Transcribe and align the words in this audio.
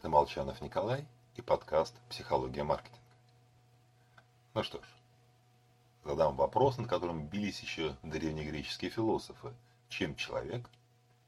Это 0.00 0.08
Молчанов 0.08 0.62
Николай 0.62 1.06
и 1.36 1.42
подкаст 1.42 1.94
«Психология 2.08 2.64
маркетинга». 2.64 2.98
Ну 4.54 4.62
что 4.62 4.78
ж, 4.78 4.86
задам 6.06 6.36
вопрос, 6.36 6.78
над 6.78 6.88
которым 6.88 7.26
бились 7.26 7.60
еще 7.60 7.94
древнегреческие 8.02 8.90
философы. 8.90 9.52
Чем 9.90 10.16
человек 10.16 10.66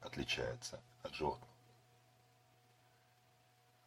отличается 0.00 0.80
от 1.02 1.14
животного? 1.14 1.52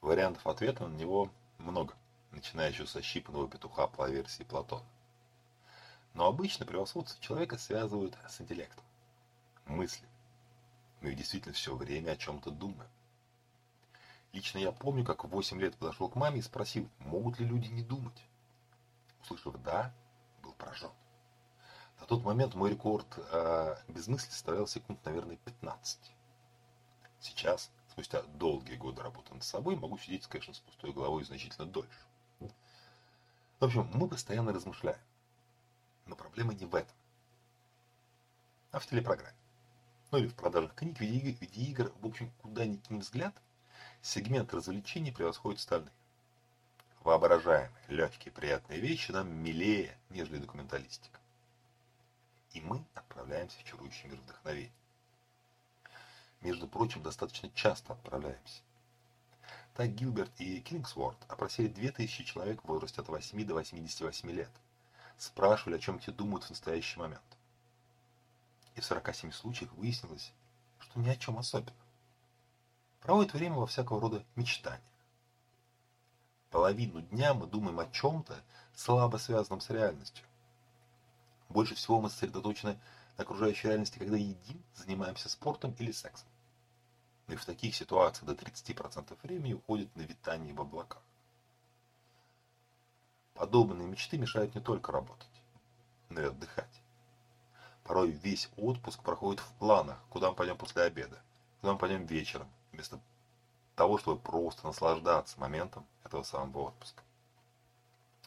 Вариантов 0.02 0.46
ответа 0.46 0.86
на 0.86 0.96
него 0.96 1.32
много, 1.58 1.96
начиная 2.30 2.70
еще 2.70 2.86
со 2.86 3.02
щипанного 3.02 3.50
петуха 3.50 3.88
по 3.88 4.08
версии 4.08 4.44
Платона. 4.44 4.86
Но 6.14 6.28
обычно 6.28 6.68
превосходство 6.68 7.20
человека 7.24 7.58
связывают 7.58 8.16
с 8.30 8.40
интеллектом, 8.40 8.86
мыслью. 9.66 10.08
Мы 11.02 11.16
действительно 11.16 11.56
все 11.56 11.76
время 11.76 12.12
о 12.12 12.18
чем-то 12.18 12.52
думаем. 12.52 12.92
Лично 14.36 14.58
я 14.58 14.74
помню, 14.74 15.06
как 15.06 15.24
в 15.24 15.30
8 15.30 15.62
лет 15.62 15.78
подошел 15.78 16.10
к 16.10 16.16
маме 16.16 16.40
и 16.40 16.42
спросил, 16.42 16.90
могут 17.00 17.40
ли 17.40 17.46
люди 17.46 17.70
не 17.70 17.82
думать. 17.82 18.22
Услышав 19.22 19.56
«да», 19.64 19.94
был 20.44 20.52
поражен. 20.52 20.92
На 22.02 22.06
тот 22.06 22.22
момент 22.22 22.54
мой 22.54 22.72
рекорд 22.72 23.08
э, 23.18 23.78
без 23.88 24.10
мысли 24.10 24.30
составлял 24.30 24.68
секунд, 24.68 25.00
наверное, 25.06 25.38
15. 25.38 26.12
Сейчас, 27.22 27.72
спустя 27.90 28.24
долгие 28.24 28.76
годы 28.76 29.02
работы 29.02 29.34
над 29.34 29.46
собой, 29.46 29.78
могу 29.78 29.98
сидеть, 29.98 30.28
конечно, 30.28 30.54
с 30.54 30.60
пустой 30.60 30.92
головой 30.92 31.24
значительно 31.24 31.66
дольше. 31.66 32.06
В 32.42 33.64
общем, 33.64 33.90
мы 33.94 34.10
постоянно 34.10 34.52
размышляем. 34.52 35.00
Но 36.08 36.18
проблема 36.18 36.54
не 36.54 36.66
в 36.66 36.76
этом, 36.76 36.96
а 38.72 38.80
в 38.80 38.86
телепрограмме. 38.86 39.38
Ну 40.12 40.18
или 40.18 40.28
в 40.28 40.36
продажах 40.36 40.76
книг, 40.76 41.00
видеоигр, 41.00 41.94
в 42.02 42.06
общем, 42.06 42.30
куда 42.42 42.66
ни 42.66 42.76
кинь 42.76 43.00
взгляд, 43.00 43.34
Сегмент 44.06 44.54
развлечений 44.54 45.12
превосходит 45.12 45.62
остальные. 45.62 45.92
Воображаемые, 47.04 47.72
легкие, 47.88 48.32
приятные 48.32 48.80
вещи 48.80 49.12
нам 49.12 49.28
милее, 49.28 49.98
нежели 50.12 50.38
документалистика. 50.38 51.20
И 52.52 52.62
мы 52.62 52.86
отправляемся 52.94 53.58
в 53.58 53.64
чарующий 53.64 54.08
мир 54.08 54.20
вдохновения. 54.20 54.72
Между 56.42 56.68
прочим, 56.68 57.02
достаточно 57.02 57.50
часто 57.56 57.94
отправляемся. 57.94 58.62
Так 59.74 59.90
Гилберт 59.96 60.40
и 60.40 60.62
Кингсворт 60.62 61.18
опросили 61.28 61.68
2000 61.68 62.26
человек 62.26 62.62
в 62.62 62.68
возрасте 62.68 63.02
от 63.02 63.08
8 63.08 63.44
до 63.44 63.56
88 63.56 64.30
лет. 64.30 64.52
Спрашивали, 65.18 65.78
о 65.78 65.80
чем 65.80 65.98
те 65.98 66.12
думают 66.12 66.44
в 66.44 66.52
настоящий 66.52 67.00
момент. 67.00 67.26
И 68.76 68.82
в 68.82 68.86
47 68.86 69.32
случаях 69.32 69.74
выяснилось, 69.74 70.32
что 70.78 71.00
ни 71.00 71.10
о 71.10 71.16
чем 71.16 71.40
особенном 71.40 71.85
проводит 73.06 73.34
время 73.34 73.58
во 73.58 73.68
всякого 73.68 74.02
рода 74.02 74.24
мечтания. 74.36 74.82
Половину 76.50 77.02
дня 77.02 77.36
мы 77.36 77.46
думаем 77.46 77.80
о 77.80 77.86
чем-то, 77.86 78.36
слабо 78.74 79.18
связанном 79.18 79.62
с 79.62 79.70
реальностью. 79.70 80.26
Больше 81.50 81.76
всего 81.76 82.02
мы 82.02 82.10
сосредоточены 82.10 82.80
на 83.18 83.24
окружающей 83.24 83.68
реальности, 83.68 84.00
когда 84.00 84.18
едим, 84.18 84.64
занимаемся 84.74 85.30
спортом 85.30 85.76
или 85.78 85.92
сексом. 85.92 86.28
И 87.28 87.36
в 87.36 87.46
таких 87.46 87.76
ситуациях 87.76 88.26
до 88.26 88.34
30% 88.34 89.16
времени 89.22 89.54
уходит 89.54 89.96
на 89.96 90.02
витание 90.02 90.54
в 90.54 90.62
облаках. 90.62 91.02
Подобные 93.36 93.88
мечты 93.88 94.18
мешают 94.18 94.56
не 94.56 94.62
только 94.62 94.92
работать, 94.92 95.30
но 96.10 96.22
и 96.22 96.26
отдыхать. 96.26 96.82
Порой 97.84 98.10
весь 98.10 98.50
отпуск 98.58 99.04
проходит 99.04 99.42
в 99.42 99.52
планах, 99.60 100.00
куда 100.10 100.32
мы 100.32 100.36
пойдем 100.36 100.58
после 100.58 100.84
обеда, 100.84 101.22
куда 101.62 101.74
мы 101.74 101.80
пойдем 101.80 102.06
вечером, 102.06 102.50
вместо 102.76 103.00
того, 103.76 103.98
чтобы 103.98 104.22
просто 104.22 104.68
наслаждаться 104.68 105.40
моментом 105.40 105.86
этого 106.04 106.24
самого 106.24 106.68
отпуска. 106.68 107.04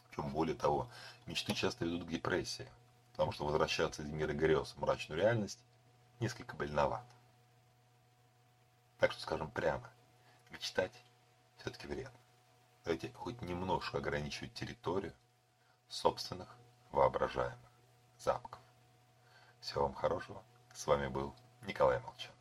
Причем 0.09 0.31
более 0.31 0.55
того, 0.55 0.89
мечты 1.25 1.53
часто 1.53 1.85
ведут 1.85 2.05
к 2.05 2.11
депрессии, 2.11 2.67
потому 3.11 3.31
что 3.31 3.45
возвращаться 3.45 4.01
из 4.01 4.09
мира 4.09 4.33
грез 4.33 4.71
в 4.71 4.81
мрачную 4.81 5.21
реальность 5.21 5.59
несколько 6.19 6.55
больновато. 6.55 7.05
Так 8.99 9.11
что 9.11 9.21
скажем 9.21 9.49
прямо, 9.49 9.89
мечтать 10.51 10.91
все-таки 11.57 11.87
вредно. 11.87 12.19
Давайте 12.83 13.11
хоть 13.13 13.41
немножко 13.41 13.97
ограничивать 13.97 14.53
территорию 14.53 15.13
собственных 15.89 16.49
воображаемых 16.91 17.57
замков. 18.17 18.59
Всего 19.61 19.83
вам 19.83 19.93
хорошего. 19.93 20.41
С 20.73 20.87
вами 20.87 21.07
был 21.07 21.35
Николай 21.61 21.99
Молчан. 21.99 22.38